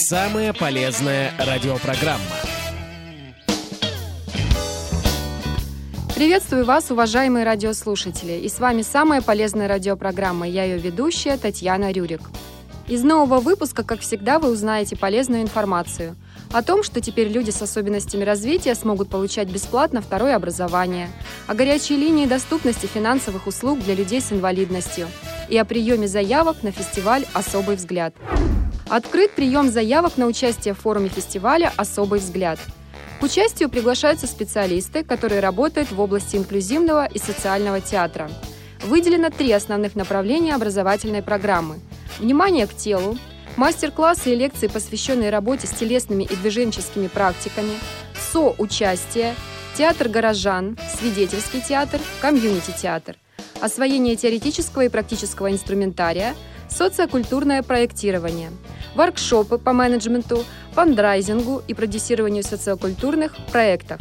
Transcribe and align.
Самая 0.00 0.52
полезная 0.52 1.32
радиопрограмма. 1.40 2.22
Приветствую 6.14 6.64
вас, 6.64 6.92
уважаемые 6.92 7.44
радиослушатели. 7.44 8.34
И 8.34 8.48
с 8.48 8.60
вами 8.60 8.82
самая 8.82 9.22
полезная 9.22 9.66
радиопрограмма. 9.66 10.46
Я 10.46 10.62
ее 10.62 10.78
ведущая 10.78 11.36
Татьяна 11.36 11.90
Рюрик. 11.90 12.20
Из 12.86 13.02
нового 13.02 13.40
выпуска, 13.40 13.82
как 13.82 13.98
всегда, 13.98 14.38
вы 14.38 14.52
узнаете 14.52 14.94
полезную 14.94 15.42
информацию 15.42 16.14
о 16.52 16.62
том, 16.62 16.84
что 16.84 17.00
теперь 17.00 17.26
люди 17.26 17.50
с 17.50 17.60
особенностями 17.60 18.22
развития 18.22 18.76
смогут 18.76 19.10
получать 19.10 19.48
бесплатно 19.48 20.00
второе 20.00 20.36
образование, 20.36 21.08
о 21.48 21.54
горячей 21.54 21.96
линии 21.96 22.26
доступности 22.26 22.86
финансовых 22.86 23.48
услуг 23.48 23.80
для 23.80 23.96
людей 23.96 24.20
с 24.20 24.30
инвалидностью 24.32 25.08
и 25.48 25.58
о 25.58 25.64
приеме 25.64 26.06
заявок 26.06 26.62
на 26.62 26.70
фестиваль 26.70 27.26
«Особый 27.34 27.74
взгляд». 27.74 28.14
Открыт 28.90 29.32
прием 29.32 29.68
заявок 29.68 30.16
на 30.16 30.24
участие 30.24 30.72
в 30.72 30.78
форуме 30.78 31.10
фестиваля 31.10 31.70
«Особый 31.76 32.20
взгляд». 32.20 32.58
К 33.20 33.22
участию 33.22 33.68
приглашаются 33.68 34.26
специалисты, 34.26 35.04
которые 35.04 35.40
работают 35.40 35.92
в 35.92 36.00
области 36.00 36.36
инклюзивного 36.36 37.04
и 37.04 37.18
социального 37.18 37.82
театра. 37.82 38.30
Выделено 38.84 39.28
три 39.28 39.52
основных 39.52 39.94
направления 39.94 40.54
образовательной 40.54 41.22
программы. 41.22 41.80
Внимание 42.18 42.66
к 42.66 42.74
телу, 42.74 43.18
мастер-классы 43.56 44.32
и 44.32 44.36
лекции, 44.36 44.68
посвященные 44.68 45.28
работе 45.28 45.66
с 45.66 45.70
телесными 45.70 46.24
и 46.24 46.34
движенческими 46.36 47.08
практиками, 47.08 47.72
соучастие, 48.32 49.34
театр 49.76 50.08
горожан, 50.08 50.78
свидетельский 50.98 51.60
театр, 51.60 52.00
комьюнити-театр, 52.22 53.16
освоение 53.60 54.16
теоретического 54.16 54.86
и 54.86 54.88
практического 54.88 55.52
инструментария, 55.52 56.34
социокультурное 56.70 57.62
проектирование– 57.62 58.50
воркшопы 58.94 59.58
по 59.58 59.72
менеджменту, 59.72 60.44
фандрайзингу 60.72 61.62
и 61.66 61.74
продюсированию 61.74 62.42
социокультурных 62.42 63.36
проектов. 63.52 64.00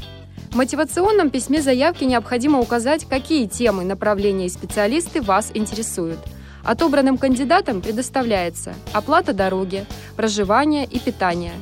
В 0.52 0.56
мотивационном 0.56 1.30
письме 1.30 1.62
заявки 1.62 2.04
необходимо 2.04 2.60
указать, 2.60 3.06
какие 3.06 3.48
темы, 3.48 3.84
направления 3.84 4.46
и 4.46 4.50
специалисты 4.50 5.22
вас 5.22 5.52
интересуют. 5.54 6.20
Отобранным 6.64 7.18
кандидатам 7.18 7.82
предоставляется 7.82 8.74
оплата 8.94 9.34
дороги, 9.34 9.86
проживание 10.16 10.86
и 10.86 11.00
питание. 11.00 11.54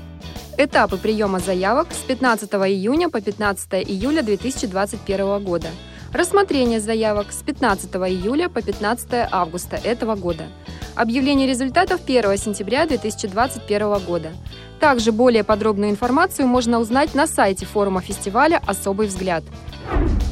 Этапы 0.57 0.97
приема 0.97 1.39
заявок 1.39 1.89
с 1.91 1.97
15 2.07 2.49
июня 2.53 3.09
по 3.09 3.19
15 3.19 3.73
июля 3.89 4.21
2021 4.21 5.43
года. 5.43 5.67
Рассмотрение 6.13 6.79
заявок 6.79 7.33
с 7.33 7.43
15 7.43 7.93
июля 7.95 8.47
по 8.47 8.61
15 8.61 9.27
августа 9.31 9.75
этого 9.75 10.15
года– 10.15 10.45
Объявление 10.95 11.45
результатов 11.45 11.99
1 12.05 12.37
сентября 12.37 12.85
2021 12.85 13.99
года. 13.99 14.31
Также 14.79 15.11
более 15.11 15.43
подробную 15.43 15.91
информацию 15.91 16.47
можно 16.47 16.79
узнать 16.79 17.13
на 17.13 17.27
сайте 17.27 17.65
форума 17.65 18.01
фестиваля 18.01 18.61
«Особый 18.65 19.07
взгляд». 19.07 19.43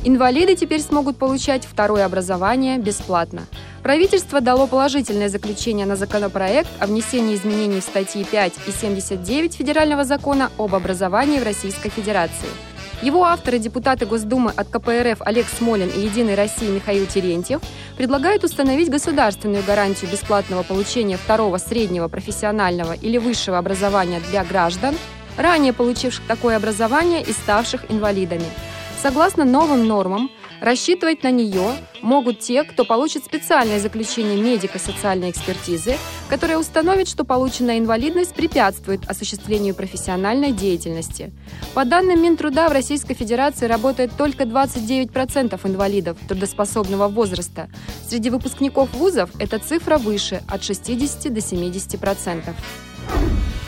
Инвалиды 0.06 0.56
теперь 0.56 0.80
смогут 0.80 1.18
получать 1.18 1.66
второе 1.66 2.06
образование 2.06 2.78
бесплатно. 2.78 3.42
Правительство 3.84 4.40
дало 4.40 4.68
положительное 4.68 5.28
заключение 5.28 5.86
на 5.86 5.98
законопроект 5.98 6.70
о 6.80 6.88
внесении 6.88 7.36
изменений 7.36 7.82
в 7.82 7.84
статьи 7.84 8.24
5 8.24 8.54
и 8.68 8.72
79 8.72 9.56
Федерального 9.56 10.06
закона 10.06 10.50
об 10.58 10.76
образовании 10.76 11.40
в 11.40 11.44
Российской 11.44 11.90
Федерации– 11.90 12.48
его 13.04 13.26
авторы, 13.26 13.60
депутаты 13.60 14.06
Госдумы 14.06 14.52
от 14.56 14.70
КПРФ 14.70 15.22
Олег 15.22 15.46
Смолин 15.48 15.90
и 15.90 16.00
«Единой 16.00 16.36
России» 16.36 16.70
Михаил 16.70 17.06
Терентьев 17.06 17.60
предлагают 17.98 18.46
установить 18.46 18.90
государственную 18.90 19.62
гарантию 19.64 20.10
бесплатного 20.10 20.64
получения 20.64 21.18
второго 21.18 21.58
среднего 21.58 22.08
профессионального 22.08 22.94
или 22.94 23.18
высшего 23.18 23.58
образования 23.58 24.22
для 24.32 24.46
граждан, 24.46 24.96
ранее 25.38 25.74
получивших 25.74 26.26
такое 26.28 26.56
образование 26.56 27.22
и 27.22 27.34
ставших 27.34 27.92
инвалидами. 27.92 28.46
Согласно 29.02 29.44
новым 29.44 29.86
нормам, 29.86 30.32
Рассчитывать 30.64 31.24
на 31.24 31.32
нее 31.32 31.76
могут 32.02 32.40
те, 32.40 32.64
кто 32.64 32.86
получит 32.86 33.26
специальное 33.26 33.82
заключение 33.82 34.42
медико-социальной 34.42 35.30
экспертизы, 35.30 35.98
которое 36.30 36.58
установит, 36.58 37.10
что 37.10 37.26
полученная 37.26 37.80
инвалидность 37.80 38.34
препятствует 38.34 39.02
осуществлению 39.10 39.76
профессиональной 39.76 40.54
деятельности. 40.54 41.34
По 41.74 41.84
данным 41.84 42.24
Минтруда, 42.24 42.70
в 42.70 42.72
Российской 42.72 43.14
Федерации 43.14 43.66
работает 43.66 44.14
только 44.18 44.46
29% 44.46 45.60
инвалидов 45.68 46.18
трудоспособного 46.30 47.10
возраста. 47.10 47.68
Среди 48.08 48.30
выпускников 48.30 48.94
вузов 48.94 49.32
эта 49.40 49.60
цифра 49.60 49.98
выше– 49.98 50.44
от 50.48 50.64
60 50.64 51.24
до 51.24 51.42
70%. 51.42 52.54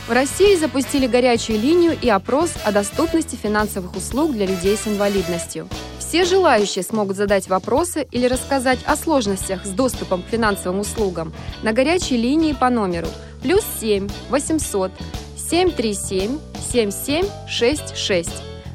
В 0.08 0.12
России 0.14 0.56
запустили 0.56 1.08
горячую 1.08 1.60
линию 1.60 1.98
и 2.02 2.08
опрос 2.08 2.54
о 2.64 2.72
доступности 2.72 3.36
финансовых 3.36 3.98
услуг 3.98 4.32
для 4.32 4.46
людей 4.46 4.78
с 4.78 4.88
инвалидностью. 4.88 5.68
Все 6.08 6.24
желающие 6.24 6.84
смогут 6.84 7.18
задать 7.18 7.48
вопросы 7.48 8.08
или 8.12 8.28
рассказать 8.28 8.78
о 8.86 8.96
сложностях 8.96 9.66
с 9.66 9.70
доступом 9.70 10.22
к 10.22 10.28
финансовым 10.28 10.82
услугам 10.82 11.34
на 11.64 11.74
горячей 11.74 12.16
линии 12.16 12.54
по 12.54 12.70
номеру 12.70 13.08
плюс 13.42 13.64
7 13.80 14.08
800 14.30 14.92
737 15.36 16.38
7766. 16.72 18.30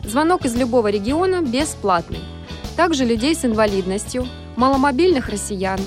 Звонок 0.05 0.45
из 0.45 0.57
любого 0.57 0.89
региона 0.89 1.41
бесплатный. 1.41 2.19
Также 2.77 3.05
людей 3.05 3.37
с 3.37 3.45
инвалидностью, 3.45 4.27
маломобильных 4.57 5.29
россиян 5.29 5.79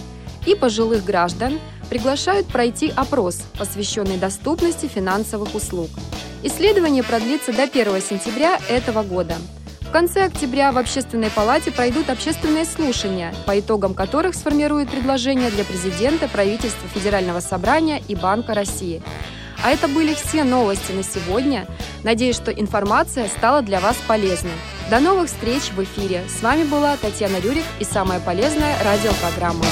и 0.46 0.56
пожилых 0.56 1.04
граждан 1.04 1.60
приглашают 1.90 2.48
пройти 2.48 2.92
опрос, 2.96 3.42
посвященный 3.58 4.18
доступности 4.18 4.86
финансовых 4.86 5.54
услуг. 5.56 5.90
Исследование 6.42 7.04
продлится 7.04 7.52
до 7.52 7.64
1 7.64 8.02
сентября 8.02 8.60
этого 8.70 9.04
года– 9.04 9.36
конце 9.94 10.26
октября 10.26 10.72
в 10.72 10.80
Общественной 10.80 11.30
палате 11.30 11.72
пройдут 11.72 12.10
общественные 12.10 12.66
слушания, 12.66 13.32
по 13.46 13.60
итогам 13.60 13.94
которых 13.94 14.34
сформируют 14.34 14.90
предложения 14.90 15.52
для 15.52 15.64
президента, 15.64 16.28
правительства 16.28 16.90
Федерального 16.90 17.42
собрания 17.42 18.02
и 18.08 18.16
Банка 18.16 18.56
России. 18.56 19.04
А 19.64 19.70
это 19.70 19.88
были 19.88 20.16
все 20.16 20.44
новости 20.44 20.92
на 20.92 21.04
сегодня. 21.04 21.68
Надеюсь, 22.04 22.36
что 22.36 22.52
информация 22.52 23.28
стала 23.28 23.62
для 23.62 23.80
вас 23.80 23.96
полезной. 24.08 24.52
До 24.90 25.00
новых 25.00 25.28
встреч 25.28 25.72
в 25.76 25.84
эфире. 25.84 26.24
С 26.28 26.42
вами 26.42 26.64
была 26.64 26.98
Татьяна 26.98 27.38
Рюрик 27.38 27.64
и 27.80 27.84
самая 27.84 28.20
полезная 28.20 28.76
радиопрограмма. 28.84 29.64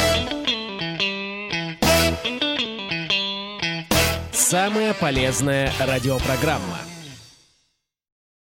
Самая 4.31 4.93
полезная 4.93 5.71
радиопрограмма. 5.79 6.90